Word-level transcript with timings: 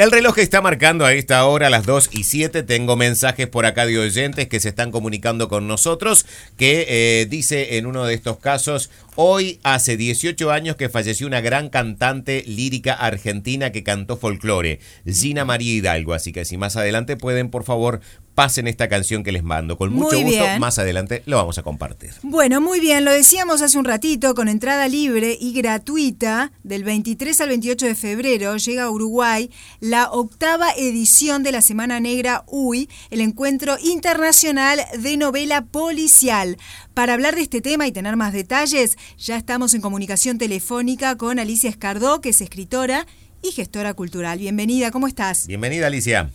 El 0.00 0.10
reloj 0.10 0.38
está 0.38 0.62
marcando 0.62 1.04
a 1.04 1.12
esta 1.12 1.44
hora, 1.44 1.68
las 1.68 1.84
2 1.84 2.08
y 2.12 2.24
7. 2.24 2.62
Tengo 2.62 2.96
mensajes 2.96 3.46
por 3.48 3.66
acá 3.66 3.84
de 3.84 3.98
oyentes 3.98 4.48
que 4.48 4.58
se 4.58 4.70
están 4.70 4.92
comunicando 4.92 5.50
con 5.50 5.68
nosotros. 5.68 6.24
Que 6.56 6.86
eh, 6.88 7.26
dice 7.26 7.76
en 7.76 7.84
uno 7.84 8.06
de 8.06 8.14
estos 8.14 8.38
casos: 8.38 8.90
Hoy 9.14 9.60
hace 9.62 9.98
18 9.98 10.50
años 10.50 10.76
que 10.76 10.88
falleció 10.88 11.26
una 11.26 11.42
gran 11.42 11.68
cantante 11.68 12.42
lírica 12.46 12.94
argentina 12.94 13.72
que 13.72 13.82
cantó 13.82 14.16
folclore, 14.16 14.80
Gina 15.04 15.44
María 15.44 15.74
Hidalgo. 15.74 16.14
Así 16.14 16.32
que 16.32 16.46
si 16.46 16.56
más 16.56 16.76
adelante 16.76 17.18
pueden, 17.18 17.50
por 17.50 17.64
favor, 17.64 18.00
pasen 18.40 18.68
esta 18.68 18.88
canción 18.88 19.22
que 19.22 19.32
les 19.32 19.42
mando. 19.42 19.76
Con 19.76 19.92
mucho 19.92 20.16
Muy 20.16 20.22
gusto, 20.22 20.44
bien. 20.44 20.60
más 20.60 20.78
adelante 20.78 21.22
lo 21.26 21.36
vamos 21.36 21.58
a 21.58 21.62
compartir. 21.62 22.12
Bueno, 22.22 22.62
muy 22.62 22.80
bien, 22.80 23.04
lo 23.04 23.12
decíamos 23.12 23.60
hace 23.60 23.76
un 23.76 23.84
ratito, 23.84 24.34
con 24.34 24.48
entrada 24.48 24.88
libre 24.88 25.36
y 25.38 25.52
gratuita, 25.52 26.50
del 26.62 26.82
23 26.82 27.38
al 27.42 27.48
28 27.50 27.84
de 27.84 27.94
febrero 27.94 28.56
llega 28.56 28.84
a 28.84 28.90
Uruguay 28.90 29.50
la 29.80 30.10
octava 30.10 30.70
edición 30.70 31.42
de 31.42 31.52
la 31.52 31.60
Semana 31.60 32.00
Negra 32.00 32.44
UI, 32.46 32.88
el 33.10 33.20
encuentro 33.20 33.76
internacional 33.78 34.80
de 34.98 35.18
novela 35.18 35.66
policial. 35.66 36.56
Para 36.94 37.12
hablar 37.12 37.34
de 37.34 37.42
este 37.42 37.60
tema 37.60 37.86
y 37.86 37.92
tener 37.92 38.16
más 38.16 38.32
detalles, 38.32 38.96
ya 39.18 39.36
estamos 39.36 39.74
en 39.74 39.82
comunicación 39.82 40.38
telefónica 40.38 41.18
con 41.18 41.38
Alicia 41.38 41.68
Escardó, 41.68 42.22
que 42.22 42.30
es 42.30 42.40
escritora 42.40 43.06
y 43.42 43.52
gestora 43.52 43.92
cultural. 43.92 44.38
Bienvenida, 44.38 44.90
¿cómo 44.90 45.08
estás? 45.08 45.46
Bienvenida, 45.46 45.88
Alicia. 45.88 46.30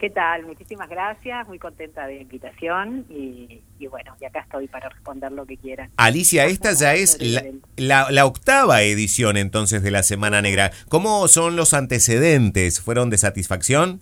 ¿Qué 0.00 0.08
tal? 0.08 0.46
Muchísimas 0.46 0.88
gracias, 0.88 1.46
muy 1.46 1.58
contenta 1.58 2.06
de 2.06 2.16
la 2.16 2.22
invitación 2.22 3.04
y, 3.10 3.60
y 3.78 3.86
bueno, 3.86 4.16
y 4.18 4.24
acá 4.24 4.40
estoy 4.40 4.66
para 4.66 4.88
responder 4.88 5.30
lo 5.30 5.44
que 5.44 5.58
quieran. 5.58 5.90
Alicia, 5.98 6.46
esta 6.46 6.72
ya 6.72 6.94
es 6.94 7.18
la, 7.20 7.44
la- 7.76 8.10
la 8.10 8.24
octava 8.24 8.80
edición 8.82 9.36
entonces 9.36 9.82
de 9.82 9.90
la 9.90 10.02
Semana 10.02 10.40
Negra. 10.40 10.70
¿Cómo 10.88 11.28
son 11.28 11.54
los 11.54 11.74
antecedentes? 11.74 12.80
¿Fueron 12.80 13.10
de 13.10 13.18
satisfacción? 13.18 14.00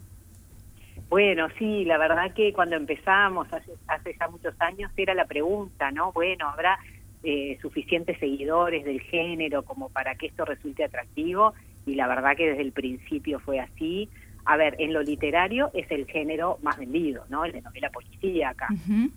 Bueno, 1.10 1.48
sí, 1.58 1.84
la 1.84 1.98
verdad 1.98 2.32
que 2.32 2.52
cuando 2.52 2.76
empezamos 2.76 3.48
hace, 3.52 3.72
hace 3.88 4.14
ya 4.20 4.28
muchos 4.28 4.54
años 4.60 4.92
era 4.96 5.14
la 5.14 5.24
pregunta, 5.26 5.90
¿no? 5.90 6.12
Bueno, 6.12 6.48
¿habrá 6.48 6.78
eh, 7.24 7.58
suficientes 7.60 8.18
seguidores 8.20 8.84
del 8.84 9.00
género 9.00 9.64
como 9.64 9.88
para 9.88 10.14
que 10.14 10.26
esto 10.26 10.44
resulte 10.44 10.84
atractivo? 10.84 11.54
Y 11.86 11.94
la 11.96 12.06
verdad 12.06 12.36
que 12.36 12.50
desde 12.50 12.62
el 12.62 12.72
principio 12.72 13.40
fue 13.40 13.58
así. 13.58 14.08
A 14.50 14.56
ver, 14.56 14.76
en 14.78 14.94
lo 14.94 15.02
literario 15.02 15.70
es 15.74 15.90
el 15.90 16.06
género 16.06 16.58
más 16.62 16.78
vendido, 16.78 17.24
¿no? 17.28 17.44
El 17.44 17.52
de 17.52 17.60
novela 17.60 17.90
policíaca. 17.90 18.66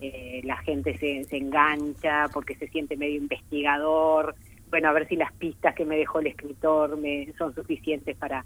Eh, 0.02 0.42
la 0.44 0.58
gente 0.58 0.98
se, 0.98 1.24
se 1.24 1.38
engancha 1.38 2.28
porque 2.34 2.56
se 2.56 2.68
siente 2.68 2.98
medio 2.98 3.16
investigador. 3.16 4.36
Bueno, 4.70 4.90
a 4.90 4.92
ver 4.94 5.08
si 5.08 5.16
las 5.16 5.32
pistas 5.34 5.74
que 5.74 5.86
me 5.86 5.96
dejó 5.96 6.20
el 6.20 6.28
escritor 6.28 6.98
me 6.98 7.32
son 7.38 7.56
suficientes 7.56 8.18
para, 8.18 8.44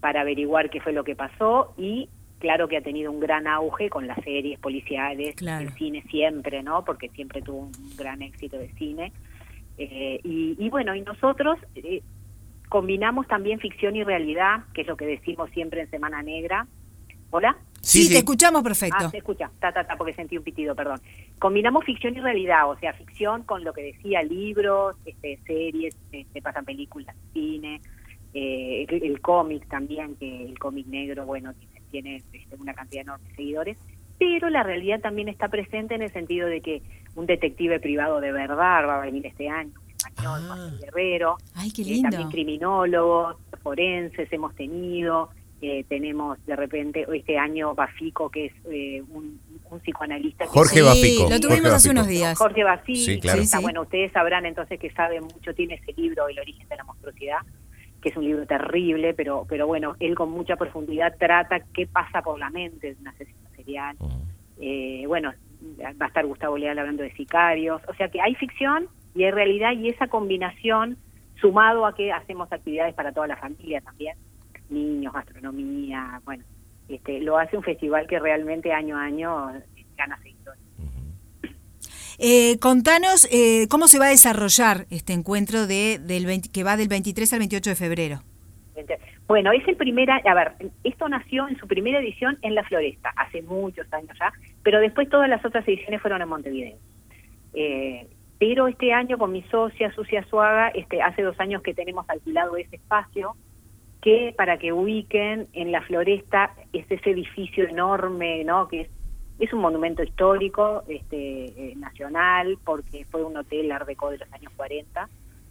para 0.00 0.22
averiguar 0.22 0.70
qué 0.70 0.80
fue 0.80 0.92
lo 0.92 1.04
que 1.04 1.14
pasó. 1.14 1.72
Y 1.78 2.08
claro 2.40 2.66
que 2.66 2.78
ha 2.78 2.82
tenido 2.82 3.12
un 3.12 3.20
gran 3.20 3.46
auge 3.46 3.88
con 3.88 4.06
las 4.08 4.18
series 4.24 4.58
policiales, 4.58 5.36
Claro. 5.36 5.62
el 5.68 5.72
cine 5.74 6.02
siempre, 6.10 6.64
¿no? 6.64 6.84
Porque 6.84 7.10
siempre 7.10 7.42
tuvo 7.42 7.58
un 7.60 7.72
gran 7.96 8.22
éxito 8.22 8.58
de 8.58 8.68
cine. 8.72 9.12
Eh, 9.78 10.20
y, 10.24 10.56
y 10.58 10.68
bueno, 10.68 10.94
y 10.96 11.00
nosotros 11.02 11.58
eh, 11.76 12.02
combinamos 12.68 13.26
también 13.28 13.60
ficción 13.60 13.96
y 13.96 14.04
realidad, 14.04 14.64
que 14.72 14.82
es 14.82 14.86
lo 14.86 14.96
que 14.96 15.06
decimos 15.06 15.50
siempre 15.50 15.80
en 15.80 15.90
Semana 15.90 16.22
Negra. 16.22 16.66
¿Hola? 17.30 17.56
Sí, 17.80 18.08
te 18.08 18.18
escuchamos 18.18 18.62
perfecto. 18.62 18.96
Ah, 18.98 19.10
se 19.10 19.18
escucha, 19.18 19.50
ta, 19.60 19.70
ta, 19.72 19.84
ta, 19.84 19.96
porque 19.96 20.14
sentí 20.14 20.38
un 20.38 20.44
pitido, 20.44 20.74
perdón. 20.74 21.00
Combinamos 21.38 21.84
ficción 21.84 22.16
y 22.16 22.20
realidad, 22.20 22.68
o 22.70 22.78
sea, 22.78 22.94
ficción 22.94 23.42
con 23.42 23.62
lo 23.62 23.72
que 23.74 23.82
decía, 23.82 24.22
libros, 24.22 24.96
este, 25.04 25.38
series, 25.46 25.94
se 26.10 26.42
pasan 26.42 26.64
películas, 26.64 27.14
cine, 27.32 27.82
eh, 28.32 28.86
el, 28.88 29.02
el 29.02 29.20
cómic 29.20 29.68
también, 29.68 30.16
que 30.16 30.44
el 30.44 30.58
cómic 30.58 30.86
negro, 30.86 31.26
bueno, 31.26 31.52
tiene, 31.54 31.82
tiene 31.90 32.16
este, 32.16 32.56
una 32.58 32.72
cantidad 32.72 33.02
enorme 33.02 33.28
de 33.28 33.36
seguidores, 33.36 33.78
pero 34.18 34.48
la 34.48 34.62
realidad 34.62 35.00
también 35.00 35.28
está 35.28 35.48
presente 35.48 35.94
en 35.94 36.02
el 36.02 36.12
sentido 36.12 36.48
de 36.48 36.60
que 36.62 36.82
un 37.16 37.26
detective 37.26 37.80
privado 37.80 38.20
de 38.20 38.32
verdad 38.32 38.88
va 38.88 38.96
a 38.96 39.04
venir 39.04 39.26
este 39.26 39.48
año, 39.48 39.74
español, 40.24 40.46
Juan 40.48 40.78
Guerrero, 40.80 41.36
Ay, 41.54 41.70
qué 41.70 41.82
eh, 41.82 42.02
también 42.02 42.30
criminólogos, 42.30 43.36
forenses 43.62 44.32
hemos 44.32 44.54
tenido, 44.54 45.30
eh, 45.62 45.84
tenemos 45.88 46.44
de 46.46 46.56
repente 46.56 47.06
este 47.14 47.38
año 47.38 47.74
Bafico, 47.74 48.28
que 48.30 48.46
es 48.46 48.52
eh, 48.70 49.02
un, 49.10 49.40
un 49.70 49.80
psicoanalista. 49.80 50.44
que- 50.44 50.50
Jorge 50.50 50.76
Sí, 50.76 50.82
Bafico, 50.82 51.22
lo 51.30 51.40
tuvimos 51.40 51.60
Jorge 51.60 51.68
hace 51.68 51.88
Bafico. 51.88 51.90
unos 51.92 52.06
días. 52.08 52.38
Jorge 52.38 52.64
Bafico, 52.64 52.98
Sí, 53.00 53.20
claro. 53.20 53.40
está, 53.42 53.56
Sí, 53.56 53.60
sí. 53.60 53.62
bueno, 53.62 53.82
ustedes 53.82 54.12
sabrán 54.12 54.46
entonces 54.46 54.78
que 54.78 54.90
sabe 54.90 55.20
mucho, 55.20 55.54
tiene 55.54 55.74
ese 55.74 55.92
libro, 56.00 56.28
El 56.28 56.38
origen 56.38 56.68
de 56.68 56.76
la 56.76 56.84
monstruosidad, 56.84 57.38
que 58.02 58.10
es 58.10 58.16
un 58.18 58.24
libro 58.24 58.44
terrible, 58.46 59.14
pero, 59.14 59.46
pero 59.48 59.66
bueno, 59.66 59.96
él 60.00 60.14
con 60.14 60.30
mucha 60.30 60.56
profundidad 60.56 61.14
trata 61.18 61.60
qué 61.72 61.86
pasa 61.86 62.20
por 62.20 62.38
la 62.38 62.50
mente 62.50 62.94
de 62.94 63.00
un 63.00 63.08
asesino 63.08 63.48
serial. 63.56 63.96
Eh, 64.60 65.04
bueno, 65.06 65.32
va 65.80 66.04
a 66.04 66.08
estar 66.08 66.26
Gustavo 66.26 66.58
Leal 66.58 66.78
hablando 66.78 67.02
de 67.02 67.12
sicarios, 67.14 67.80
o 67.88 67.94
sea 67.94 68.08
que 68.10 68.20
hay 68.20 68.34
ficción 68.34 68.88
y 69.14 69.24
hay 69.24 69.30
realidad 69.30 69.72
y 69.72 69.88
esa 69.88 70.08
combinación 70.08 70.96
sumado 71.40 71.86
a 71.86 71.94
que 71.94 72.12
hacemos 72.12 72.50
actividades 72.52 72.94
para 72.94 73.12
toda 73.12 73.26
la 73.26 73.36
familia 73.36 73.80
también, 73.80 74.16
niños, 74.70 75.12
gastronomía, 75.12 76.20
bueno, 76.24 76.44
este, 76.88 77.20
lo 77.20 77.38
hace 77.38 77.56
un 77.56 77.62
festival 77.62 78.06
que 78.06 78.18
realmente 78.18 78.72
año 78.72 78.96
a 78.96 79.04
año 79.04 79.52
gana 79.96 80.18
seguidores. 80.22 80.60
Eh, 82.18 82.58
contanos 82.60 83.28
eh, 83.32 83.66
cómo 83.68 83.88
se 83.88 83.98
va 83.98 84.06
a 84.06 84.10
desarrollar 84.10 84.86
este 84.90 85.12
encuentro 85.12 85.66
de, 85.66 85.98
del 85.98 86.26
20 86.26 86.48
que 86.50 86.62
va 86.62 86.76
del 86.76 86.88
23 86.88 87.32
al 87.32 87.38
28 87.40 87.70
de 87.70 87.76
febrero. 87.76 88.22
Bueno, 89.26 89.52
es 89.52 89.66
el 89.66 89.76
primera, 89.76 90.20
a 90.24 90.34
ver, 90.34 90.52
esto 90.84 91.08
nació 91.08 91.48
en 91.48 91.56
su 91.56 91.66
primera 91.66 91.98
edición 91.98 92.38
en 92.42 92.54
La 92.54 92.62
Floresta, 92.64 93.10
hace 93.16 93.40
muchos 93.42 93.90
años 93.92 94.16
ya, 94.18 94.32
pero 94.62 94.80
después 94.80 95.08
todas 95.08 95.30
las 95.30 95.42
otras 95.44 95.66
ediciones 95.66 96.02
fueron 96.02 96.20
en 96.20 96.28
Montevideo. 96.28 96.76
Eh, 97.54 98.06
pero 98.38 98.66
este 98.66 98.92
año 98.92 99.18
con 99.18 99.32
mi 99.32 99.42
socia 99.44 99.92
Sucia 99.92 100.24
Suaga, 100.24 100.68
este, 100.68 101.02
hace 101.02 101.22
dos 101.22 101.38
años 101.38 101.62
que 101.62 101.74
tenemos 101.74 102.08
alquilado 102.08 102.56
ese 102.56 102.76
espacio, 102.76 103.36
que 104.02 104.34
para 104.36 104.58
que 104.58 104.72
ubiquen 104.72 105.48
en 105.52 105.72
La 105.72 105.80
Floresta 105.82 106.54
es 106.72 106.84
ese 106.90 107.10
edificio 107.10 107.66
enorme, 107.66 108.44
¿no? 108.44 108.68
Que 108.68 108.82
es, 108.82 108.90
es 109.38 109.52
un 109.52 109.60
monumento 109.60 110.02
histórico 110.02 110.82
este, 110.88 111.46
eh, 111.46 111.74
nacional, 111.76 112.58
porque 112.64 113.06
fue 113.10 113.24
un 113.24 113.36
hotel 113.36 113.72
Art 113.72 113.86
Deco 113.86 114.10
de 114.10 114.18
los 114.18 114.32
años 114.32 114.52
40, 114.56 115.08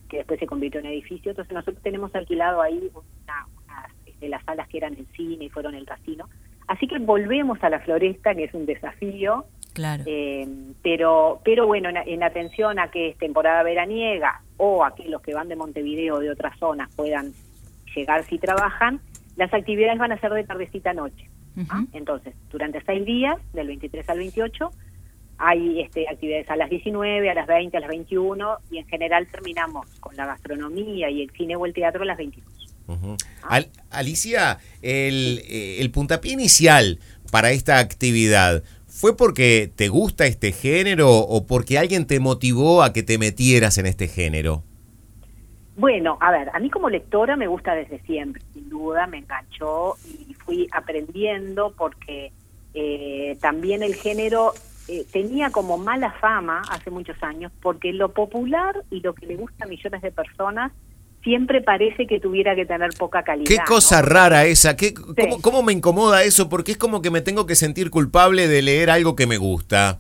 que 0.08 0.18
después 0.18 0.40
se 0.40 0.46
convirtió 0.46 0.80
en 0.82 0.86
edificio. 0.86 1.32
Entonces 1.32 1.54
nosotros 1.54 1.82
tenemos 1.82 2.14
alquilado 2.14 2.62
ahí 2.62 2.92
una, 2.94 3.48
unas, 3.64 3.92
este, 4.06 4.30
las 4.30 4.44
salas 4.46 4.68
que 4.68 4.78
eran 4.78 4.94
el 4.94 5.08
cine 5.16 5.46
y 5.46 5.50
fueron 5.50 5.74
el 5.74 5.86
casino. 5.86 6.30
Así 6.68 6.88
que 6.88 7.00
volvemos 7.00 7.62
a 7.64 7.70
la 7.70 7.80
floresta, 7.80 8.36
que 8.36 8.46
es 8.46 8.54
un 8.54 8.66
desafío, 8.66 9.46
Claro. 9.74 10.04
eh, 10.08 10.48
pero 10.84 11.42
pero 11.44 11.66
bueno, 11.68 11.90
en, 11.90 11.98
en 11.98 12.24
atención 12.24 12.80
a 12.80 12.90
que 12.92 13.10
es 13.10 13.18
temporada 13.18 13.64
veraniega 13.64 14.42
o 14.58 14.84
a 14.86 14.94
que 14.96 15.10
los 15.10 15.22
que 15.22 15.34
van 15.34 15.48
de 15.50 15.56
Montevideo 15.56 16.16
o 16.16 16.20
de 16.20 16.30
otras 16.32 16.58
zonas 16.60 16.90
puedan 16.96 17.34
llegar 17.96 18.24
si 18.26 18.38
trabajan, 18.38 19.02
las 19.36 19.54
actividades 19.54 19.98
van 20.00 20.12
a 20.12 20.20
ser 20.20 20.32
de 20.32 20.44
tardecita 20.44 20.92
a 20.92 20.94
noche. 20.94 21.30
¿ah? 21.70 21.84
Entonces, 21.94 22.34
durante 22.52 22.82
seis 22.86 23.06
días, 23.06 23.38
del 23.54 23.68
23 23.68 24.08
al 24.10 24.18
28, 24.20 24.72
hay 25.38 25.82
este, 25.82 26.08
actividades 26.08 26.50
a 26.50 26.56
las 26.56 26.70
19, 26.70 27.30
a 27.30 27.34
las 27.34 27.48
20, 27.48 27.76
a 27.76 27.80
las 27.80 27.90
21 27.90 28.58
y 28.72 28.78
en 28.78 28.88
general 28.88 29.28
terminamos 29.28 29.88
con 30.00 30.16
la 30.16 30.26
gastronomía 30.26 31.10
y 31.10 31.22
el 31.24 31.32
cine 31.32 31.56
o 31.56 31.66
el 31.66 31.74
teatro 31.74 32.04
a 32.04 32.06
las 32.06 32.18
22. 32.18 32.48
Ujú. 32.88 33.16
Al- 33.44 33.70
Alicia, 33.90 34.60
el, 34.82 35.42
eh, 35.50 35.78
el 35.80 35.90
puntapié 35.92 36.34
inicial 36.34 37.00
para 37.32 37.52
esta 37.52 37.80
actividad, 37.80 38.64
¿fue 38.94 39.18
porque 39.18 39.72
te 39.76 39.90
gusta 39.90 40.26
este 40.26 40.52
género 40.52 41.10
o 41.10 41.48
porque 41.48 41.80
alguien 41.80 42.06
te 42.06 42.20
motivó 42.20 42.84
a 42.84 42.94
que 42.94 43.02
te 43.04 43.18
metieras 43.18 43.78
en 43.78 43.88
este 43.88 44.08
género? 44.08 44.64
Bueno, 45.76 46.18
a 46.22 46.32
ver, 46.32 46.52
a 46.54 46.60
mí 46.60 46.70
como 46.70 46.90
lectora 46.90 47.36
me 47.36 47.48
gusta 47.48 47.74
desde 47.74 48.00
siempre, 48.02 48.44
sin 48.54 48.70
duda, 48.70 49.08
me 49.08 49.18
enganchó 49.18 49.96
y 50.06 50.36
fui 50.36 50.68
aprendiendo 50.72 51.74
porque 51.76 52.32
eh, 52.76 53.36
también 53.42 53.82
el 53.82 53.96
género 53.96 54.54
eh, 54.88 55.06
tenía 55.12 55.50
como 55.50 55.80
mala 55.80 56.12
fama 56.12 56.62
hace 56.70 56.92
muchos 56.92 57.22
años 57.24 57.52
porque 57.62 57.92
lo 57.92 58.14
popular 58.14 58.84
y 58.92 59.00
lo 59.00 59.16
que 59.16 59.26
le 59.26 59.36
gusta 59.36 59.66
a 59.66 59.68
millones 59.68 60.02
de 60.04 60.12
personas 60.12 60.72
siempre 61.24 61.62
parece 61.62 62.06
que 62.08 62.20
tuviera 62.20 62.56
que 62.56 62.66
tener 62.66 62.92
poca 62.98 63.24
calidad. 63.24 63.48
Qué 63.48 63.58
¿no? 63.58 63.64
cosa 63.66 64.02
rara 64.02 64.46
esa, 64.46 64.76
¿Qué, 64.76 64.94
cómo, 64.94 65.42
cómo 65.42 65.64
me 65.64 65.74
incomoda 65.74 66.24
eso? 66.24 66.50
Porque 66.50 66.74
es 66.74 66.78
como 66.78 67.02
que 67.02 67.10
me 67.10 67.22
tengo 67.22 67.46
que 67.46 67.56
sentir 67.56 67.90
culpable 67.90 68.48
de 68.48 68.62
leer 68.62 68.90
algo 68.90 69.16
que 69.16 69.28
me 69.28 69.38
gusta. 69.38 70.00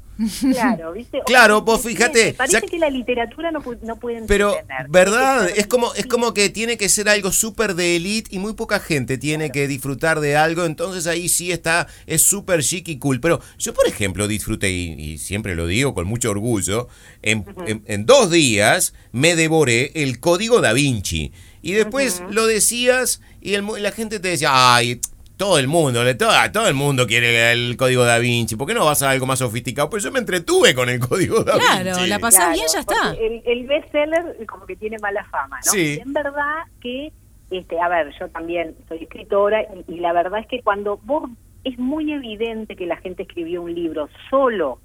Claro, 0.51 0.93
¿viste? 0.93 1.21
Claro, 1.25 1.61
vos 1.61 1.81
fíjate, 1.81 2.33
Parece 2.33 2.61
que 2.61 2.77
la 2.77 2.89
literatura 2.89 3.51
no, 3.51 3.63
no 3.81 3.95
puede 3.97 4.21
Pero. 4.27 4.55
¿verdad? 4.89 5.49
Es 5.55 5.67
como, 5.67 5.93
es 5.95 6.05
como 6.05 6.33
que 6.33 6.49
tiene 6.49 6.77
que 6.77 6.87
ser 6.89 7.09
algo 7.09 7.31
súper 7.31 7.75
de 7.75 7.95
elite 7.95 8.35
y 8.35 8.39
muy 8.39 8.53
poca 8.53 8.79
gente 8.79 9.17
tiene 9.17 9.51
que 9.51 9.67
disfrutar 9.67 10.19
de 10.19 10.35
algo, 10.35 10.65
entonces 10.65 11.07
ahí 11.07 11.29
sí 11.29 11.51
está, 11.51 11.87
es 12.05 12.21
súper 12.21 12.61
chic 12.63 12.87
y 12.89 12.97
cool. 12.99 13.19
Pero 13.19 13.39
yo, 13.57 13.73
por 13.73 13.87
ejemplo, 13.87 14.27
disfruté, 14.27 14.71
y, 14.71 14.93
y 14.93 15.17
siempre 15.17 15.55
lo 15.55 15.65
digo 15.67 15.93
con 15.93 16.07
mucho 16.07 16.29
orgullo, 16.31 16.87
en, 17.21 17.45
en- 17.65 17.83
en 17.87 18.05
dos 18.05 18.29
días 18.29 18.93
me 19.11 19.35
devoré 19.35 19.91
el 19.95 20.19
código 20.19 20.61
da 20.61 20.73
Vinci. 20.73 21.31
Y 21.61 21.71
después 21.73 22.21
lo 22.29 22.45
decías 22.45 23.21
y 23.41 23.53
el 23.53 23.65
la 23.79 23.91
gente 23.91 24.19
te 24.19 24.27
decía, 24.27 24.49
ay, 24.75 24.99
todo 25.43 25.59
el 25.59 25.67
mundo, 25.67 26.05
le, 26.05 26.15
todo, 26.15 26.31
todo 26.53 26.69
el 26.69 26.73
mundo 26.73 27.05
quiere 27.05 27.51
el 27.51 27.75
código 27.75 28.05
da 28.05 28.17
Vinci. 28.17 28.55
¿Por 28.55 28.65
qué 28.65 28.73
no 28.73 28.85
vas 28.85 29.03
a 29.03 29.09
algo 29.09 29.25
más 29.25 29.39
sofisticado? 29.39 29.89
Pues 29.89 30.01
yo 30.01 30.09
me 30.09 30.19
entretuve 30.19 30.73
con 30.73 30.87
el 30.87 31.01
código 31.01 31.43
da 31.43 31.55
Vinci. 31.55 31.67
Claro, 31.81 32.05
la 32.05 32.17
pasás 32.17 32.53
bien, 32.53 32.65
ya 32.71 32.79
está. 32.79 33.13
El, 33.19 33.41
el 33.45 33.67
bestseller 33.67 34.45
como 34.47 34.65
que 34.65 34.77
tiene 34.77 34.97
mala 34.99 35.25
fama, 35.25 35.57
¿no? 35.65 35.69
Sí. 35.73 35.99
En 36.01 36.13
verdad 36.13 36.63
que, 36.79 37.11
este, 37.51 37.77
a 37.77 37.89
ver, 37.89 38.13
yo 38.17 38.29
también 38.29 38.73
soy 38.87 38.99
escritora 38.99 39.63
y, 39.63 39.95
y 39.95 39.99
la 39.99 40.13
verdad 40.13 40.39
es 40.39 40.47
que 40.47 40.61
cuando 40.61 40.97
vos 41.03 41.29
es 41.65 41.77
muy 41.77 42.13
evidente 42.13 42.77
que 42.77 42.85
la 42.85 42.95
gente 42.95 43.23
escribió 43.23 43.63
un 43.63 43.75
libro 43.75 44.07
solo 44.29 44.79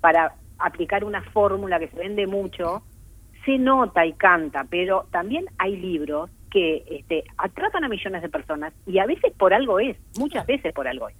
para 0.00 0.34
aplicar 0.58 1.04
una 1.04 1.22
fórmula 1.30 1.78
que 1.78 1.86
se 1.90 1.96
vende 1.96 2.26
mucho, 2.26 2.82
se 3.44 3.56
nota 3.56 4.04
y 4.04 4.14
canta, 4.14 4.66
pero 4.68 5.06
también 5.12 5.44
hay 5.58 5.76
libros 5.76 6.28
que 6.50 6.84
este, 6.90 7.24
atrapan 7.38 7.84
a 7.84 7.88
millones 7.88 8.22
de 8.22 8.28
personas 8.28 8.72
y 8.86 8.98
a 8.98 9.06
veces 9.06 9.32
por 9.36 9.52
algo 9.54 9.78
es, 9.80 9.96
muchas 10.18 10.46
veces 10.46 10.72
por 10.72 10.86
algo 10.88 11.08
es, 11.08 11.16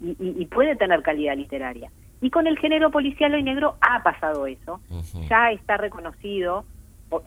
y, 0.00 0.10
y- 0.10 0.34
y 0.42 0.46
puede 0.46 0.76
tener 0.76 1.02
calidad 1.02 1.36
literaria. 1.36 1.90
Y 2.20 2.30
con 2.30 2.46
el 2.46 2.58
género 2.58 2.90
policial 2.90 3.38
y 3.38 3.42
negro 3.42 3.76
ha 3.80 4.02
pasado 4.02 4.46
eso, 4.46 4.80
ya 5.28 5.50
está 5.52 5.76
reconocido. 5.76 6.64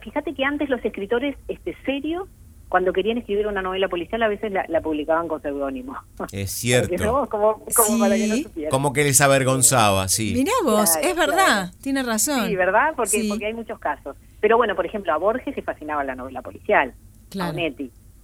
Fíjate 0.02 0.34
que 0.34 0.44
antes 0.44 0.70
los 0.70 0.84
escritores 0.84 1.36
este, 1.48 1.76
serios, 1.86 2.28
cuando 2.70 2.94
querían 2.94 3.18
escribir 3.18 3.48
una 3.48 3.62
novela 3.64 3.88
policial, 3.88 4.22
a 4.22 4.28
veces 4.28 4.52
la, 4.52 4.64
la 4.68 4.82
publicaban 4.82 5.28
con 5.28 5.42
seudónimo. 5.42 5.98
Es 6.32 6.52
cierto. 6.60 6.90
Porque, 6.90 7.04
¿no? 7.06 7.26
Como, 7.28 7.66
como 7.76 8.00
para 8.00 8.16
que 8.16 8.28
no 8.28 8.36
Sí. 8.36 8.44
supieran. 8.44 8.72
Como 8.72 8.94
que 8.94 9.04
les 9.04 9.20
avergonzaba, 9.22 10.08
sí. 10.08 10.34
Mirá 10.36 10.52
vos, 10.64 10.92
Claro, 10.92 11.08
es 11.08 11.16
verdad, 11.16 11.36
claro. 11.46 11.72
tiene 11.82 12.04
razón. 12.04 12.48
Sí, 12.48 12.56
¿verdad? 12.56 12.94
Porque, 12.96 13.22
Sí. 13.22 13.28
porque 13.30 13.46
hay 13.48 13.54
muchos 13.54 13.80
casos. 13.80 14.16
Pero 14.40 14.58
bueno, 14.58 14.76
por 14.76 14.86
ejemplo, 14.86 15.12
a 15.14 15.18
Borges 15.18 15.56
se 15.56 15.62
fascinaba 15.64 16.04
la 16.04 16.16
novela 16.16 16.42
policial, 16.44 16.94
Claro. 17.30 17.58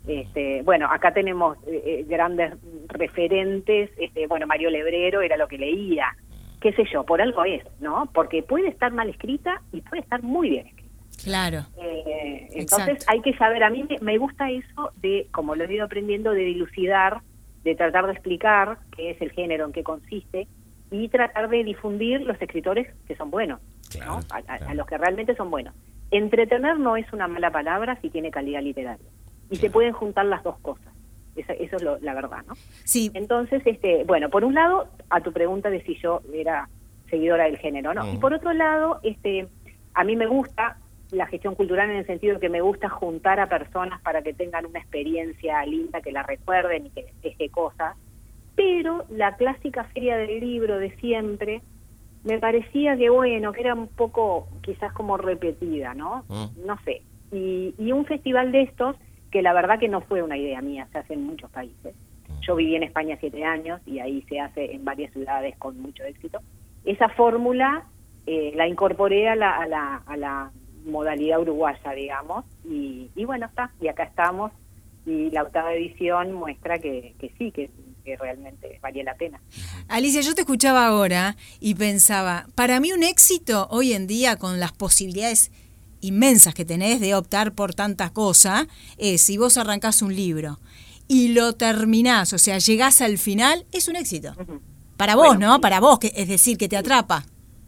Este, 0.08 0.62
bueno, 0.64 0.88
acá 0.92 1.14
tenemos 1.14 1.58
eh, 1.68 1.82
eh, 1.86 2.06
grandes 2.08 2.54
referentes, 2.90 3.90
este, 3.98 4.28
bueno, 4.28 4.46
Mario 4.48 4.70
Lebrero 4.70 5.22
era 5.22 5.36
lo 5.38 5.48
que 5.48 5.58
leía, 5.58 6.16
qué 6.62 6.74
sé 6.74 6.84
yo, 6.94 7.04
por 7.04 7.22
algo 7.22 7.44
es, 7.44 7.64
¿no? 7.80 8.08
Porque 8.14 8.44
puede 8.44 8.68
estar 8.68 8.92
mal 8.92 9.10
escrita 9.10 9.62
y 9.72 9.82
puede 9.82 10.02
estar 10.04 10.22
muy 10.22 10.50
bien 10.52 10.68
escrita. 10.68 10.86
Claro. 11.24 11.60
Eh, 11.82 12.50
entonces 12.54 12.96
Exacto. 12.98 13.06
hay 13.08 13.22
que 13.22 13.36
saber, 13.38 13.64
a 13.64 13.70
mí 13.72 13.84
me, 13.90 13.98
me 14.00 14.18
gusta 14.20 14.52
eso 14.52 14.92
de, 15.02 15.28
como 15.32 15.56
lo 15.56 15.64
he 15.64 15.74
ido 15.74 15.86
aprendiendo, 15.86 16.32
de 16.32 16.42
dilucidar, 16.44 17.22
de 17.64 17.74
tratar 17.76 18.06
de 18.06 18.12
explicar 18.14 18.78
qué 18.96 19.10
es 19.12 19.22
el 19.22 19.32
género, 19.32 19.66
en 19.66 19.72
qué 19.72 19.82
consiste, 19.84 20.48
y 20.92 21.08
tratar 21.10 21.50
de 21.50 21.64
difundir 21.64 22.22
los 22.22 22.40
escritores 22.40 22.94
que 23.08 23.16
son 23.16 23.32
buenos, 23.32 23.60
Claro, 23.90 24.12
¿no? 24.12 24.18
a, 24.30 24.38
a- 24.38 24.42
claro. 24.44 24.70
a 24.70 24.74
los 24.76 24.86
que 24.86 24.98
realmente 25.00 25.36
son 25.36 25.50
buenos. 25.50 25.74
Entretener 26.12 26.80
no 26.80 26.98
es 26.98 27.12
una 27.14 27.28
mala 27.28 27.52
palabra 27.52 27.98
si 28.02 28.10
tiene 28.10 28.32
calidad 28.32 28.62
literaria. 28.62 29.06
Y 29.50 29.58
se 29.58 29.70
pueden 29.70 29.94
juntar 29.94 30.26
las 30.26 30.44
dos 30.44 30.58
cosas. 30.60 30.94
Esa- 31.36 31.54
eso 31.54 31.76
es 31.76 31.82
lo- 31.84 32.00
la 32.00 32.14
verdad, 32.14 32.44
¿no? 32.48 32.54
Sí, 32.84 33.12
Entonces, 33.14 33.62
este, 33.66 34.04
bueno, 34.06 34.30
por 34.30 34.44
un 34.46 34.54
lado, 34.56 34.88
a 35.10 35.22
tu 35.22 35.32
pregunta 35.34 35.70
de 35.70 35.82
si 35.84 35.96
yo 35.96 36.22
era 36.34 36.70
seguidora 37.10 37.44
del 37.46 37.58
género, 37.58 37.94
¿no? 37.94 38.06
Mm. 38.06 38.16
Y 38.16 38.18
por 38.18 38.34
otro 38.34 38.54
lado, 38.54 39.00
este, 39.04 39.48
a 39.94 40.04
mí 40.04 40.16
me 40.16 40.28
gusta 40.28 40.78
la 41.12 41.28
gestión 41.28 41.54
cultural 41.56 41.90
en 41.92 41.98
el 41.98 42.06
sentido 42.08 42.36
de 42.36 42.40
que 42.40 42.50
me 42.50 42.62
gusta 42.62 42.90
juntar 42.90 43.40
a 43.40 43.48
personas 43.48 44.02
para 44.02 44.22
que 44.24 44.34
tengan 44.34 44.66
una 44.66 44.80
experiencia 44.80 45.64
linda, 45.66 46.02
que 46.02 46.12
la 46.12 46.24
recuerden 46.24 46.88
y 46.88 46.90
que 46.90 47.06
deje 47.22 47.50
cosas. 47.50 47.96
Pero 48.56 49.06
la 49.10 49.36
clásica 49.36 49.84
feria 49.86 50.18
del 50.18 50.40
libro 50.40 50.80
de 50.80 50.96
siempre 50.98 51.62
me 52.26 52.40
parecía 52.40 52.98
que, 52.98 53.10
bueno, 53.10 53.54
que 53.54 53.62
era 53.62 53.74
un 53.74 53.88
poco 53.88 54.50
quizás 54.62 54.92
como 54.94 55.16
repetida, 55.16 55.94
¿no? 55.94 56.26
Mm. 56.28 56.66
No 56.66 56.78
sé. 56.84 57.02
Y, 57.32 57.74
y 57.78 57.92
un 57.92 58.06
festival 58.06 58.52
de 58.52 58.64
estos, 58.64 58.98
que 59.32 59.42
la 59.42 59.54
verdad 59.54 59.80
que 59.80 59.88
no 59.88 60.02
fue 60.02 60.22
una 60.22 60.38
idea 60.38 60.62
mía, 60.62 60.88
se 60.92 60.98
hace 60.98 61.14
en 61.14 61.26
muchos 61.26 61.50
países. 61.52 61.96
Yo 62.42 62.56
viví 62.56 62.76
en 62.76 62.84
España 62.84 63.18
siete 63.20 63.44
años 63.44 63.82
y 63.86 64.00
ahí 64.00 64.24
se 64.30 64.40
hace 64.40 64.74
en 64.74 64.84
varias 64.84 65.14
ciudades 65.14 65.56
con 65.58 65.80
mucho 65.80 66.04
éxito. 66.04 66.40
Esa 66.84 67.10
fórmula 67.10 67.86
eh, 68.26 68.54
la 68.56 68.68
incorporé 68.68 69.30
a 69.30 69.36
la, 69.36 69.58
a, 69.58 69.68
la, 69.68 69.96
a 70.06 70.18
la 70.18 70.52
modalidad 70.86 71.40
uruguaya, 71.40 71.92
digamos, 71.92 72.46
y, 72.64 73.10
y 73.16 73.26
bueno, 73.26 73.46
está, 73.48 73.72
y 73.82 73.88
acá 73.88 74.04
estamos, 74.04 74.52
y 75.06 75.32
la 75.32 75.44
octava 75.44 75.74
edición 75.74 76.34
muestra 76.34 76.78
que, 76.80 77.14
que 77.20 77.30
sí, 77.38 77.52
que, 77.52 77.70
que 78.06 78.16
realmente 78.16 78.80
valía 78.82 79.04
la 79.04 79.16
pena. 79.16 79.42
Alicia, 79.90 80.22
yo 80.22 80.34
te 80.36 80.42
escuchaba 80.42 80.88
ahora 80.88 81.36
y 81.60 81.76
pensaba, 81.76 82.48
para 82.56 82.80
mí 82.80 82.94
un 82.94 83.04
éxito 83.04 83.68
hoy 83.72 83.92
en 83.94 84.08
día 84.08 84.38
con 84.38 84.60
las 84.60 84.72
posibilidades 84.72 85.52
inmensas 86.02 86.54
que 86.54 86.66
tenés 86.66 87.02
de 87.02 87.16
optar 87.16 87.54
por 87.54 87.74
tanta 87.74 88.12
cosa 88.12 88.68
es 88.98 89.24
si 89.24 89.38
vos 89.38 89.58
arrancás 89.58 90.02
un 90.04 90.16
libro 90.16 90.60
y 91.08 91.34
lo 91.34 91.54
terminás, 91.54 92.32
o 92.34 92.38
sea, 92.38 92.58
llegás 92.60 93.02
al 93.02 93.18
final, 93.18 93.66
es 93.72 93.88
un 93.88 93.96
éxito. 93.96 94.34
Para 94.98 95.16
vos, 95.16 95.28
Bueno, 95.28 95.48
¿no? 95.48 95.56
sí. 95.56 95.62
Para 95.62 95.80
vos, 95.80 96.00
que, 96.00 96.12
es 96.16 96.28
decir, 96.28 96.58
que 96.58 96.68
te 96.68 96.78
atrapa, 96.78 97.26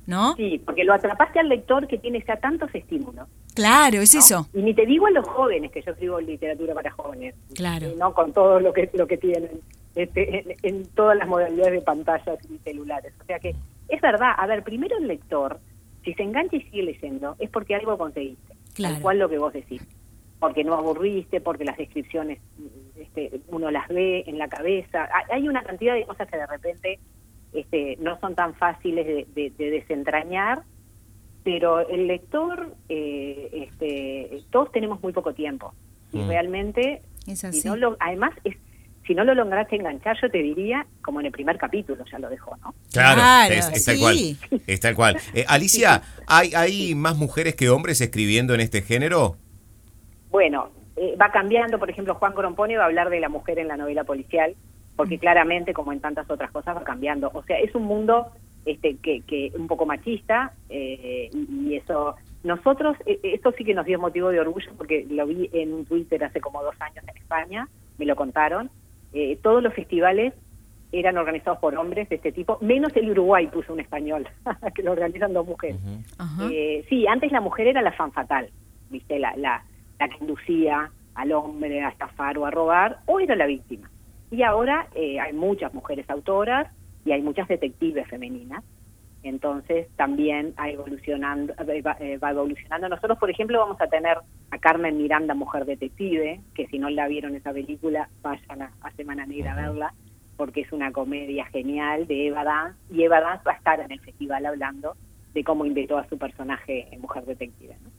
¿no? 0.07 0.36
Sí, 0.36 0.62
porque 0.66 0.83
lo 0.83 0.94
atrapaste 0.94 1.40
al 1.40 1.50
lector 1.50 1.88
que 1.88 1.98
tiene 1.98 2.24
ya 2.28 2.38
tantos 2.38 2.69
estímulos. 2.74 3.28
Claro, 3.54 4.01
es 4.01 4.13
¿no? 4.13 4.19
eso. 4.22 4.50
Y 4.54 4.62
ni 4.62 4.74
te 4.74 4.86
digo 4.86 5.06
a 5.07 5.12
los 5.12 5.28
jóvenes, 5.28 5.72
que 5.72 5.81
yo 5.81 5.92
escribo 5.92 6.19
literatura 6.22 6.74
para 6.74 6.92
jóvenes. 6.92 7.36
Claro. 7.54 7.94
¿no? 7.98 8.13
Con 8.13 8.33
todo 8.33 8.60
lo 8.60 8.72
que, 8.74 8.90
lo 8.94 9.06
que 9.07 9.18
tienen 9.18 9.62
este, 10.02 10.40
en, 10.40 10.56
en 10.78 10.86
todas 10.90 11.18
las 11.18 11.28
modalidades 11.28 11.74
de 11.74 11.82
pantallas 11.82 12.38
y 12.50 12.58
celulares. 12.60 13.14
O 13.22 13.26
sea 13.26 13.40
que 13.40 13.56
es 13.90 14.02
verdad, 14.02 14.32
a 14.38 14.46
ver, 14.48 14.64
primero 14.64 14.98
el 14.98 15.08
lector, 15.08 15.60
si 16.04 16.14
se 16.14 16.24
engancha 16.24 16.56
y 16.58 16.62
sigue 16.64 16.84
leyendo, 16.84 17.36
es 17.40 17.50
porque 17.50 17.76
algo 17.76 17.98
conseguiste. 17.98 18.54
Claro. 18.76 18.96
Tal 18.96 19.02
cual 19.04 19.20
lo 19.20 19.30
que 19.30 19.38
vos 19.40 19.54
decís. 19.54 19.82
Porque 20.40 20.64
no 20.64 20.76
aburriste, 20.76 21.42
porque 21.42 21.66
las 21.66 21.78
descripciones 21.78 22.40
este, 22.96 23.42
uno 23.48 23.72
las 23.72 23.88
ve 23.88 24.24
en 24.28 24.38
la 24.38 24.48
cabeza. 24.48 25.10
Hay- 25.32 25.48
una 25.48 25.64
cantidad 25.64 25.94
de 25.96 26.06
cosas 26.06 26.28
que 26.30 26.38
de 26.38 26.46
repente 26.48 27.00
este, 27.54 27.98
no 28.00 28.20
son 28.20 28.36
tan 28.36 28.54
fáciles 28.56 29.06
de, 29.08 29.26
de- 29.34 29.50
de 29.58 29.72
desentrañar, 29.72 30.62
pero 31.44 31.88
el 31.88 32.08
lector, 32.08 32.76
eh, 32.90 33.50
este, 33.68 34.42
todos 34.52 34.72
tenemos 34.72 35.02
muy 35.02 35.14
poco 35.14 35.34
tiempo. 35.34 35.74
Y 36.12 36.18
Mm. 36.20 36.28
realmente, 36.28 37.02
Es 37.26 37.40
si 37.40 37.48
así. 37.48 37.68
no 37.68 37.76
lo, 37.78 37.98
además, 38.00 38.34
es, 38.44 38.58
si 39.07 39.15
no 39.15 39.24
lo 39.24 39.33
lograste 39.33 39.77
enganchar, 39.77 40.18
yo 40.21 40.30
te 40.30 40.39
diría, 40.39 40.86
como 41.01 41.21
en 41.21 41.27
el 41.27 41.31
primer 41.31 41.57
capítulo 41.57 42.04
ya 42.12 42.19
lo 42.19 42.30
dejó, 42.30 42.56
¿no? 42.57 42.75
Claro, 42.92 43.15
Claro, 43.15 43.54
es, 43.54 43.69
es 43.69 43.86
tal 43.86 43.95
sí. 43.95 44.01
cual. 44.01 44.62
Es 44.68 44.80
tal 44.80 44.95
cual. 44.95 45.18
Eh, 45.33 45.45
Alicia, 45.48 46.01
¿hay, 46.27 46.54
¿hay 46.56 46.95
más 46.95 47.18
mujeres 47.18 47.56
que 47.56 47.69
hombres 47.69 48.01
escribiendo 48.01 48.54
en 48.54 48.59
este 48.59 48.81
género? 48.81 49.38
Bueno, 50.30 50.69
eh, 50.95 51.15
va 51.19 51.31
cambiando, 51.31 51.80
por 51.80 51.89
ejemplo, 51.89 52.15
Juan 52.15 52.33
Corompone 52.33 52.77
va 52.77 52.83
a 52.83 52.88
hablar 52.88 53.09
de 53.09 53.19
la 53.19 53.30
mujer 53.30 53.59
en 53.59 53.68
la 53.68 53.77
novela 53.77 54.04
policial, 54.04 54.56
porque 54.95 55.19
claramente, 55.19 55.74
como 55.74 55.94
en 55.94 56.00
tantas 56.00 56.30
otras 56.30 56.51
cosas, 56.51 56.76
va 56.76 56.83
cambiando. 56.83 57.30
O 57.33 57.44
sea, 57.44 57.59
es 57.59 57.73
un 57.76 57.83
mundo 57.83 58.31
este, 58.66 58.97
que, 58.97 59.21
que 59.21 59.52
un 59.56 59.68
poco 59.68 59.85
machista 59.85 60.54
eh, 60.69 61.30
y, 61.33 61.69
y 61.69 61.76
eso... 61.78 62.16
Nosotros, 62.44 62.95
eh, 63.06 63.19
esto 63.23 63.52
sí 63.57 63.64
que 63.64 63.73
nos 63.73 63.85
dio 63.85 63.99
motivo 63.99 64.30
de 64.30 64.40
orgullo 64.40 64.71
porque 64.78 65.06
lo 65.09 65.26
vi 65.26 65.49
en 65.54 65.73
un 65.73 65.85
Twitter 65.85 66.23
hace 66.23 66.40
como 66.40 66.64
dos 66.64 66.76
años 66.80 67.04
en 67.07 67.18
España, 67.18 67.68
me 67.97 68.06
lo 68.06 68.16
contaron. 68.16 68.69
Eh, 69.19 69.40
todos 69.42 69.64
los 69.64 69.74
festivales 69.74 70.31
eran 70.92 71.18
organizados 71.18 71.57
por 71.57 71.76
hombres 71.76 72.07
de 72.07 72.18
este 72.18 72.31
tipo, 72.31 72.59
menos 72.62 72.95
el 72.95 73.09
Uruguay 73.09 73.47
puso 73.47 73.74
un 73.74 73.80
español, 73.80 74.28
que 74.76 74.83
lo 74.83 74.92
organizan 74.92 75.33
dos 75.33 75.47
mujeres. 75.47 75.78
Eh, 76.52 76.86
sí, 76.88 77.07
antes 77.07 77.31
la 77.31 77.42
mujer 77.42 77.66
era 77.66 77.81
la 77.81 77.94
fan 77.94 78.12
fatal, 78.12 78.52
¿viste? 78.92 79.18
La, 79.18 79.36
la, 79.36 79.64
la 80.00 80.07
que 80.07 80.18
inducía 80.19 80.92
al 81.16 81.31
hombre 81.31 81.81
a 81.81 81.90
estafar 81.90 82.38
o 82.38 82.45
a 82.45 82.52
robar, 82.52 83.00
o 83.07 83.19
era 83.19 83.36
la 83.36 83.47
víctima. 83.47 83.90
Y 84.30 84.44
ahora 84.44 84.88
eh, 84.94 85.19
hay 85.19 85.33
muchas 85.33 85.74
mujeres 85.74 86.07
autoras 86.12 86.71
y 87.04 87.12
hay 87.12 87.24
muchas 87.24 87.47
detectives 87.47 88.07
femeninas. 88.07 88.64
Entonces 89.24 89.88
también 89.95 90.54
evolucionando, 90.57 91.54
eh, 91.54 91.81
va, 91.81 91.97
eh, 92.00 92.18
va 92.18 92.31
evolucionando. 92.31 92.88
Nosotros, 92.88 93.18
por 93.18 93.30
ejemplo, 93.30 93.59
vamos 93.59 93.81
a 93.81 93.88
tener 93.88 94.18
a 94.52 94.57
Carmen 94.59 94.97
Miranda, 94.97 95.33
Mujer 95.33 95.66
Detective, 95.66 96.40
que 96.54 96.68
si 96.68 96.80
no 96.80 96.90
la 96.90 97.07
vieron 97.07 97.36
esa 97.36 97.52
película, 97.52 98.09
vayan 98.21 98.62
a, 98.62 98.71
a 98.81 98.92
Semana 98.92 99.26
Negra 99.26 99.54
a 99.54 99.56
verla, 99.56 99.94
porque 100.38 100.62
es 100.62 100.71
una 100.71 100.92
comedia 100.92 101.45
genial 101.47 102.07
de 102.07 102.28
Eva 102.28 102.44
Dance, 102.44 102.80
y 102.92 103.04
Eva 103.04 103.19
Dance 103.19 103.44
va 103.45 103.54
a 103.54 103.57
estar 103.57 103.80
en 103.80 103.92
el 103.92 104.00
festival 104.00 104.45
hablando 104.45 104.95
de 105.33 105.44
cómo 105.44 105.66
inventó 105.66 105.97
a 105.97 106.07
su 106.07 106.18
personaje 106.18 106.88
en 106.92 107.02
Mujer 107.02 107.26
Detective. 107.26 107.76
¿no? 107.83 107.90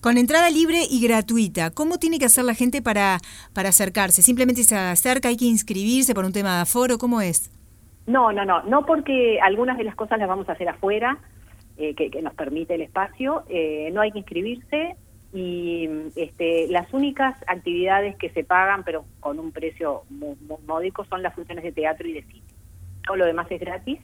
Con 0.00 0.18
entrada 0.18 0.50
libre 0.50 0.82
y 0.88 1.00
gratuita, 1.00 1.70
¿cómo 1.70 1.98
tiene 1.98 2.18
que 2.18 2.26
hacer 2.26 2.44
la 2.44 2.54
gente 2.54 2.82
para, 2.82 3.18
para 3.52 3.70
acercarse? 3.70 4.22
¿Simplemente 4.22 4.62
se 4.62 4.76
acerca, 4.76 5.28
hay 5.28 5.36
que 5.36 5.46
inscribirse 5.46 6.14
por 6.14 6.24
un 6.24 6.32
tema 6.32 6.56
de 6.56 6.62
aforo? 6.62 6.98
¿Cómo 6.98 7.20
es? 7.20 7.50
No, 8.06 8.32
no, 8.32 8.44
no, 8.44 8.62
no 8.62 8.86
porque 8.86 9.40
algunas 9.40 9.76
de 9.78 9.84
las 9.84 9.94
cosas 9.94 10.18
las 10.18 10.28
vamos 10.28 10.48
a 10.48 10.52
hacer 10.52 10.68
afuera, 10.68 11.18
eh, 11.76 11.94
que, 11.94 12.10
que 12.10 12.22
nos 12.22 12.34
permite 12.34 12.74
el 12.74 12.82
espacio, 12.82 13.44
eh, 13.48 13.90
no 13.92 14.00
hay 14.00 14.12
que 14.12 14.18
inscribirse 14.18 14.96
y 15.32 15.88
este, 16.16 16.68
las 16.68 16.92
únicas 16.94 17.36
actividades 17.46 18.16
que 18.16 18.30
se 18.30 18.44
pagan, 18.44 18.84
pero 18.84 19.04
con 19.20 19.38
un 19.38 19.52
precio 19.52 20.04
muy, 20.08 20.36
muy 20.40 20.58
módico, 20.66 21.04
son 21.04 21.22
las 21.22 21.34
funciones 21.34 21.64
de 21.64 21.72
teatro 21.72 22.08
y 22.08 22.14
de 22.14 22.22
cine. 22.22 22.46
Todo 23.06 23.16
lo 23.16 23.26
demás 23.26 23.46
es 23.50 23.60
gratis 23.60 24.00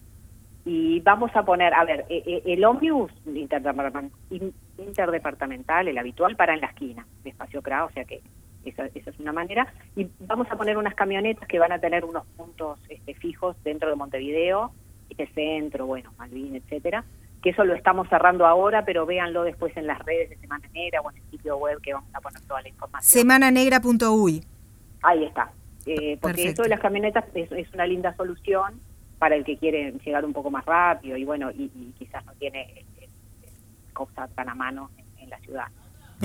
y 0.65 0.99
vamos 1.01 1.35
a 1.35 1.43
poner, 1.43 1.73
a 1.73 1.83
ver, 1.85 2.05
eh, 2.09 2.23
eh, 2.25 2.43
el 2.45 2.63
ómnibus 2.63 3.11
interdepartamental, 4.77 5.87
el 5.87 5.97
habitual, 5.97 6.35
para 6.35 6.53
en 6.53 6.61
la 6.61 6.67
esquina 6.67 7.05
Espacio 7.25 7.61
CRA, 7.61 7.85
o 7.85 7.91
sea 7.91 8.05
que 8.05 8.21
Esa, 8.65 8.85
esa, 8.93 9.09
es 9.09 9.19
una 9.19 9.33
manera. 9.33 9.73
Y 9.95 10.07
vamos 10.21 10.47
a 10.49 10.55
poner 10.55 10.77
unas 10.77 10.95
camionetas 10.95 11.47
que 11.47 11.59
van 11.59 11.71
a 11.71 11.79
tener 11.79 12.05
unos 12.05 12.25
puntos 12.37 12.79
este, 12.89 13.13
fijos 13.13 13.55
dentro 13.63 13.89
de 13.89 13.95
Montevideo, 13.95 14.71
este 15.09 15.27
centro, 15.33 15.85
bueno, 15.85 16.13
Malvin, 16.17 16.55
etcétera. 16.55 17.03
Que 17.41 17.49
eso 17.49 17.65
lo 17.65 17.73
estamos 17.73 18.07
cerrando 18.07 18.45
ahora, 18.45 18.85
pero 18.85 19.05
véanlo 19.05 19.43
después 19.43 19.75
en 19.75 19.85
las 19.85 19.99
redes 19.99 20.29
de 20.29 20.37
Semana 20.37 20.67
Negra 20.73 21.01
o 21.01 21.11
en 21.11 21.17
el 21.17 21.23
sitio 21.29 21.57
web 21.57 21.81
que 21.81 21.93
vamos 21.93 22.09
a 22.13 22.21
poner 22.21 22.41
toda 22.41 22.61
la 22.61 22.69
información. 22.69 23.21
Semananegra.uy. 23.21 24.43
Ahí 25.01 25.25
está. 25.25 25.51
Eh, 25.85 26.17
porque 26.21 26.47
eso 26.47 26.63
de 26.63 26.69
las 26.69 26.79
camionetas 26.79 27.25
es, 27.33 27.51
es, 27.51 27.73
una 27.73 27.85
linda 27.85 28.15
solución 28.15 28.79
para 29.19 29.35
el 29.35 29.43
que 29.43 29.57
quiere 29.57 29.91
llegar 30.05 30.23
un 30.23 30.31
poco 30.31 30.49
más 30.49 30.63
rápido 30.65 31.17
y 31.17 31.25
bueno, 31.25 31.51
y, 31.51 31.63
y 31.75 31.93
quizás 31.97 32.25
no 32.25 32.31
tiene 32.33 32.85
eh, 33.01 33.09
cosa 33.91 34.29
tan 34.29 34.47
a 34.47 34.55
mano 34.55 34.89
en, 34.97 35.23
en 35.23 35.29
la 35.29 35.37
ciudad. 35.39 35.67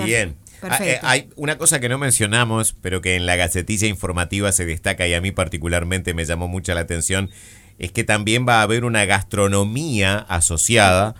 Bien. 0.05 0.35
Perfecto. 0.61 1.07
Hay 1.07 1.29
una 1.35 1.57
cosa 1.57 1.79
que 1.79 1.87
no 1.87 1.97
mencionamos, 1.97 2.75
pero 2.81 3.01
que 3.01 3.15
en 3.15 3.25
la 3.25 3.35
gacetilla 3.35 3.87
informativa 3.87 4.51
se 4.51 4.65
destaca 4.65 5.07
y 5.07 5.13
a 5.13 5.21
mí 5.21 5.31
particularmente 5.31 6.13
me 6.13 6.25
llamó 6.25 6.47
mucho 6.47 6.73
la 6.73 6.81
atención, 6.81 7.29
es 7.77 7.91
que 7.91 8.03
también 8.03 8.45
va 8.47 8.59
a 8.59 8.63
haber 8.63 8.83
una 8.83 9.05
gastronomía 9.05 10.17
asociada 10.17 11.15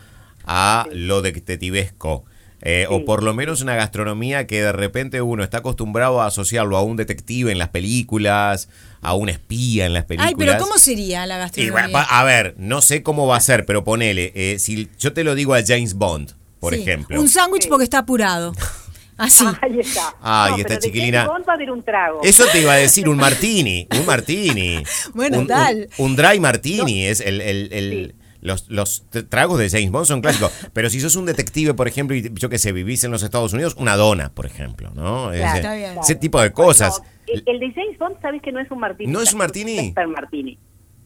a 0.46 0.88
lo 0.92 1.22
detectivesco. 1.22 2.26
Eh, 2.62 2.86
sí. 2.90 2.94
O 2.94 3.06
por 3.06 3.24
lo 3.24 3.34
menos 3.34 3.62
una 3.62 3.76
gastronomía 3.76 4.46
que 4.46 4.62
de 4.62 4.74
repente 4.74 5.22
uno 5.22 5.44
está 5.44 5.60
acostumbrado 5.60 6.22
a 6.22 6.26
asociarlo 6.26 6.76
a 6.76 6.82
un 6.82 6.98
detective 6.98 7.54
en 7.54 7.58
las 7.58 7.70
películas, 7.70 8.68
a 9.02 9.14
un 9.14 9.30
espía 9.30 9.86
en 9.86 9.94
las 9.94 10.04
películas. 10.04 10.34
Ay, 10.34 10.36
pero 10.38 10.58
¿cómo 10.58 10.78
sería 10.78 11.26
la 11.26 11.38
gastronomía? 11.38 11.90
Y, 11.90 11.94
a 12.10 12.24
ver, 12.26 12.56
no 12.58 12.82
sé 12.82 13.02
cómo 13.02 13.28
va 13.28 13.38
a 13.38 13.42
ser, 13.42 13.66
pero 13.66 13.86
ponele, 13.86 14.34
eh, 14.36 14.60
si 14.60 14.90
yo 15.00 15.14
te 15.14 15.24
lo 15.24 15.36
digo 15.36 15.54
a 15.54 15.62
James 15.66 15.94
Bond, 15.94 16.34
por 16.60 16.74
sí. 16.74 16.82
ejemplo. 16.82 17.20
Un 17.20 17.30
sándwich 17.30 17.64
sí. 17.64 17.70
porque 17.70 17.84
está 17.84 18.00
apurado. 18.00 18.54
Así. 19.18 19.46
Ahí 19.62 19.80
está. 19.80 20.16
Ay, 20.22 20.52
no, 20.52 20.58
esta 20.60 20.80
chiquilina. 20.80 21.28
Va 21.28 21.36
a 21.46 21.54
haber 21.54 21.72
un 21.72 21.84
trago. 21.84 22.22
Eso 22.24 22.46
te 22.52 22.62
iba 22.62 22.72
a 22.72 22.78
decir, 22.78 23.10
un 23.10 23.18
martini. 23.18 23.88
Un 24.00 24.06
martini. 24.06 24.82
bueno, 25.14 25.40
un, 25.40 25.48
tal. 25.48 25.90
Un, 25.98 26.12
un, 26.12 26.16
dry 26.16 26.40
martini. 26.40 27.04
No. 27.04 27.10
Es 27.10 27.20
el. 27.20 27.42
el, 27.42 27.74
el 27.74 27.92
sí. 27.92 28.16
Los, 28.42 28.70
los, 28.70 29.06
tragos 29.28 29.60
de 29.60 29.70
James 29.70 29.92
Bond 29.92 30.06
son 30.06 30.22
clásicos. 30.22 30.52
pero 30.74 30.90
si 30.90 31.00
sos 31.00 31.16
un 31.16 31.26
detective, 31.26 31.74
por 31.74 31.88
ejemplo, 31.88 32.16
y 32.16 32.32
yo 32.34 32.50
que 32.50 32.58
sé, 32.58 32.72
vivís 32.72 33.04
en 33.04 33.12
los 33.12 33.24
Estados 33.24 33.54
Unidos, 33.54 33.76
una 33.78 33.96
dona, 33.98 34.30
por 34.30 34.46
ejemplo, 34.46 34.92
¿no? 34.96 35.32
Claro, 35.32 35.60
ese, 35.60 35.78
bien, 35.78 36.00
ese, 36.00 36.16
tipo 36.16 36.42
de 36.42 36.52
cosas. 36.52 37.02
el, 37.28 37.44
el, 37.46 37.60
de 37.60 37.74
James 37.74 37.98
Bond, 37.98 38.22
sabes 38.22 38.42
que 38.42 38.52
no 38.52 38.60
es 38.60 38.72
un 38.72 38.80
martini. 38.80 39.12
¿No 39.12 39.22
es 39.22 39.34
un 39.34 39.40
martini? 39.40 39.94
Es 39.96 40.06
un 40.06 40.12
martini. 40.14 40.58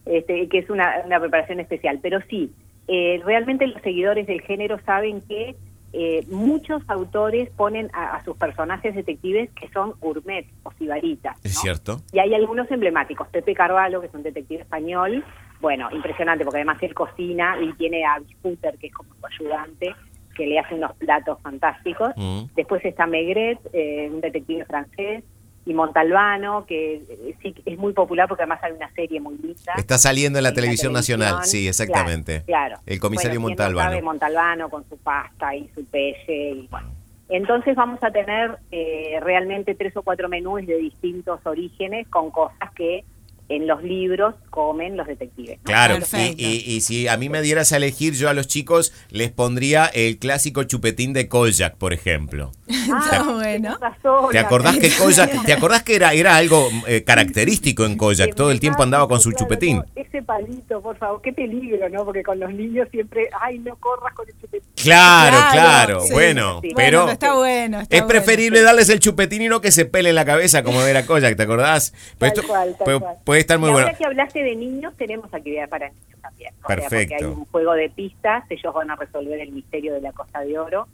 Este, 0.05 0.47
que 0.49 0.59
es 0.59 0.69
una, 0.69 1.01
una 1.05 1.19
preparación 1.19 1.59
especial. 1.59 1.99
Pero 2.01 2.19
sí, 2.29 2.51
eh, 2.87 3.21
realmente 3.25 3.67
los 3.67 3.81
seguidores 3.81 4.27
del 4.27 4.41
género 4.41 4.79
saben 4.85 5.21
que 5.21 5.55
eh, 5.93 6.25
muchos 6.29 6.81
autores 6.87 7.49
ponen 7.51 7.89
a, 7.93 8.15
a, 8.15 8.23
sus 8.23 8.35
personajes 8.35 8.95
detectives 8.95 9.51
que 9.51 9.69
son 9.69 9.93
gourmet 10.01 10.47
o 10.63 10.71
sibaritas. 10.71 11.37
Es 11.43 11.59
cierto. 11.59 12.01
Y 12.11 12.19
hay 12.19 12.33
algunos 12.33 12.69
emblemáticos. 12.71 13.27
Pepe 13.27 13.53
Carvalho, 13.53 14.01
que 14.01 14.07
es 14.07 14.13
un 14.13 14.23
detective 14.23 14.61
español, 14.61 15.23
bueno, 15.63 15.89
impresionante, 15.91 16.43
porque 16.43 16.57
además 16.57 16.81
él 16.81 16.93
cocina 16.93 17.55
y 17.61 17.71
tiene 17.73 18.03
a 18.03 18.19
Bisputer, 18.19 18.77
que 18.77 18.87
es 18.87 18.93
como 18.93 19.13
su 19.13 19.25
ayudante, 19.25 19.95
que 20.35 20.45
le 20.45 20.59
hace 20.59 20.75
unos 20.75 20.93
platos 20.95 21.39
fantásticos. 21.41 22.11
Mm. 22.17 22.45
Después 22.55 22.83
está 22.83 23.07
Megret, 23.07 23.59
eh, 23.71 24.09
un 24.11 24.19
detective 24.19 24.65
francés, 24.65 25.23
y 25.65 25.73
Montalbano, 25.73 26.65
que 26.65 26.95
eh, 26.95 27.35
sí 27.41 27.55
es 27.65 27.77
muy 27.77 27.93
popular 27.93 28.27
porque 28.27 28.43
además 28.43 28.59
hay 28.63 28.73
una 28.73 28.91
serie 28.93 29.19
muy 29.21 29.37
linda. 29.37 29.73
Está 29.77 29.97
saliendo 29.97 30.39
en 30.39 30.43
la, 30.43 30.49
en 30.49 30.55
televisión, 30.55 30.93
la 30.93 31.01
televisión, 31.01 31.19
nacional, 31.19 31.45
sí, 31.45 31.67
exactamente. 31.67 32.43
Claro. 32.45 32.75
claro. 32.75 32.81
El 32.85 32.99
comisario 32.99 33.39
bueno, 33.39 33.49
Montalbano. 33.49 33.89
No 33.89 33.91
sabe 33.91 34.01
Montalbano 34.01 34.69
con 34.69 34.89
su 34.89 34.97
pasta 34.97 35.55
y 35.55 35.69
su 35.73 35.85
pelle 35.85 36.51
y 36.51 36.67
bueno. 36.69 36.91
Entonces 37.29 37.75
vamos 37.75 38.03
a 38.03 38.11
tener 38.11 38.59
eh, 38.71 39.17
realmente 39.21 39.75
tres 39.75 39.95
o 39.95 40.03
cuatro 40.03 40.29
menús 40.29 40.67
de 40.67 40.77
distintos 40.77 41.39
orígenes 41.45 42.07
con 42.09 42.29
cosas 42.29 42.71
que 42.75 43.05
en 43.49 43.67
los 43.67 43.83
libros 43.83 44.35
comen 44.49 44.97
los 44.97 45.07
detectives. 45.07 45.57
¿no? 45.57 45.63
Claro, 45.63 45.97
y, 46.13 46.35
y, 46.37 46.63
y, 46.65 46.81
si 46.81 47.07
a 47.07 47.17
mí 47.17 47.29
me 47.29 47.41
dieras 47.41 47.71
a 47.73 47.77
elegir, 47.77 48.13
yo 48.13 48.29
a 48.29 48.33
los 48.33 48.47
chicos 48.47 48.93
les 49.09 49.31
pondría 49.31 49.85
el 49.85 50.17
clásico 50.17 50.63
chupetín 50.63 51.13
de 51.13 51.27
Kojak, 51.27 51.75
por 51.77 51.93
ejemplo. 51.93 52.51
Ah, 52.91 53.07
¿Te, 53.11 53.19
bueno. 53.31 53.77
¿Te 54.31 54.39
acordás 54.39 54.77
que 54.77 54.89
Kojak, 54.89 55.43
¿te 55.45 55.53
acordás 55.53 55.83
que 55.83 55.95
era, 55.95 56.13
era 56.13 56.35
algo 56.35 56.69
eh, 56.87 57.03
característico 57.03 57.85
en 57.85 57.97
Kojak? 57.97 58.35
Todo 58.35 58.51
el 58.51 58.59
tiempo 58.59 58.83
andaba 58.83 59.07
con 59.07 59.19
su 59.19 59.29
claro, 59.29 59.45
chupetín. 59.45 59.77
No, 59.77 59.85
ese 59.95 60.21
palito, 60.21 60.81
por 60.81 60.97
favor, 60.97 61.21
qué 61.21 61.33
peligro, 61.33 61.87
¿no? 61.89 62.05
Porque 62.05 62.23
con 62.23 62.39
los 62.39 62.53
niños 62.53 62.87
siempre, 62.91 63.29
ay, 63.41 63.59
no 63.59 63.75
corras 63.77 64.13
con 64.13 64.27
el 64.27 64.39
chupetín. 64.39 64.69
Claro, 64.75 65.37
claro, 65.51 65.53
claro. 65.53 65.99
Sí, 66.01 66.13
bueno, 66.13 66.59
sí. 66.61 66.71
pero 66.75 66.99
bueno, 66.99 67.13
está 67.13 67.33
bueno. 67.33 67.81
Está 67.81 67.95
es 67.95 68.01
bueno. 68.01 68.07
preferible 68.07 68.61
darles 68.61 68.89
el 68.89 68.99
chupetín 68.99 69.43
y 69.43 69.47
no 69.47 69.61
que 69.61 69.71
se 69.71 69.85
pele 69.85 70.09
en 70.09 70.15
la 70.15 70.25
cabeza 70.25 70.63
como 70.63 70.81
era 70.81 71.05
Kojak, 71.05 71.35
¿te 71.35 71.43
acordás? 71.43 71.93
Pero 72.17 72.33
tal 72.33 72.43
esto 72.43 72.47
cual, 72.47 72.75
tal 72.77 72.85
puede, 72.85 72.99
cual. 72.99 73.15
puede, 73.23 73.39
estar 73.41 73.59
muy 73.59 73.69
y 73.69 73.73
bueno. 73.73 73.87
Ahora 73.87 73.97
que 73.97 74.05
hablaste 74.05 74.43
de 74.43 74.55
niños, 74.55 74.93
tenemos 74.97 75.33
actividad 75.33 75.69
para 75.69 75.89
niños 75.89 76.19
también. 76.21 76.53
Perfecto. 76.65 76.85
O 76.85 76.89
sea, 76.89 76.99
porque 76.99 77.15
hay 77.15 77.31
un 77.31 77.45
juego 77.45 77.73
de 77.73 77.89
pistas, 77.89 78.43
ellos 78.49 78.73
van 78.73 78.91
a 78.91 78.95
resolver 78.95 79.39
el 79.39 79.51
misterio 79.51 79.93
de 79.93 80.01
la 80.01 80.11
Costa 80.11 80.41
de 80.41 80.57
Oro 80.57 80.87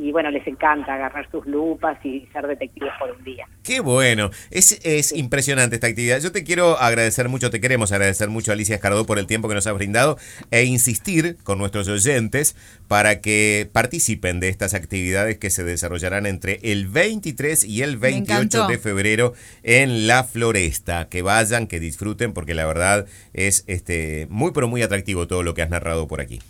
y 0.00 0.12
bueno, 0.12 0.30
les 0.30 0.46
encanta 0.46 0.94
agarrar 0.94 1.30
sus 1.30 1.46
lupas 1.46 1.98
y 2.04 2.26
ser 2.32 2.46
detectives 2.46 2.92
por 2.98 3.10
un 3.10 3.24
día. 3.24 3.46
Qué 3.62 3.80
bueno, 3.80 4.30
es, 4.50 4.80
es 4.84 5.08
sí. 5.08 5.18
impresionante 5.18 5.76
esta 5.76 5.88
actividad. 5.88 6.20
Yo 6.20 6.32
te 6.32 6.44
quiero 6.44 6.78
agradecer 6.78 7.28
mucho, 7.28 7.50
te 7.50 7.60
queremos 7.60 7.92
agradecer 7.92 8.28
mucho 8.28 8.52
Alicia 8.52 8.76
Escardó 8.76 9.06
por 9.06 9.18
el 9.18 9.26
tiempo 9.26 9.48
que 9.48 9.54
nos 9.54 9.66
has 9.66 9.74
brindado 9.74 10.18
e 10.50 10.64
insistir 10.64 11.36
con 11.42 11.58
nuestros 11.58 11.88
oyentes 11.88 12.56
para 12.86 13.20
que 13.20 13.68
participen 13.72 14.40
de 14.40 14.48
estas 14.48 14.74
actividades 14.74 15.38
que 15.38 15.50
se 15.50 15.64
desarrollarán 15.64 16.26
entre 16.26 16.60
el 16.62 16.86
23 16.86 17.64
y 17.64 17.82
el 17.82 17.96
28 17.96 18.66
de 18.68 18.78
febrero 18.78 19.34
en 19.62 20.06
La 20.06 20.24
Floresta. 20.24 21.08
Que 21.08 21.22
vayan, 21.22 21.66
que 21.66 21.80
disfruten, 21.80 22.32
porque 22.32 22.54
la 22.54 22.66
verdad 22.66 23.06
es 23.32 23.64
este 23.66 24.26
muy 24.30 24.52
pero 24.52 24.68
muy 24.68 24.82
atractivo 24.82 25.26
todo 25.26 25.42
lo 25.42 25.54
que 25.54 25.62
has 25.62 25.70
narrado 25.70 26.06
por 26.08 26.20
aquí. 26.20 26.40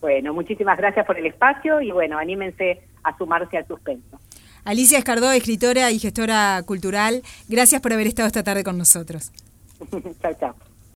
Bueno, 0.00 0.32
muchísimas 0.32 0.78
gracias 0.78 1.04
por 1.06 1.18
el 1.18 1.26
espacio 1.26 1.80
y 1.80 1.90
bueno, 1.90 2.18
anímense 2.18 2.82
a 3.02 3.16
sumarse 3.16 3.56
al 3.56 3.66
suspenso. 3.66 4.18
Alicia 4.64 4.98
Escardó, 4.98 5.32
escritora 5.32 5.90
y 5.90 5.98
gestora 5.98 6.62
cultural, 6.66 7.22
gracias 7.48 7.80
por 7.80 7.92
haber 7.92 8.06
estado 8.06 8.26
esta 8.26 8.44
tarde 8.44 8.64
con 8.64 8.76
nosotros. 8.78 9.32
chao, 10.22 10.34
chao. 10.38 10.54